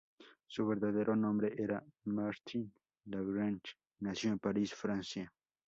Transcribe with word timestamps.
Su 0.47 0.65
verdadero 0.65 1.15
nombre 1.15 1.53
era 1.59 1.83
Marthe 2.05 2.71
Lagrange, 3.05 3.73
y 3.99 4.05
nació 4.05 4.31
en 4.31 4.39
París, 4.39 4.73
Francia. 4.73 5.31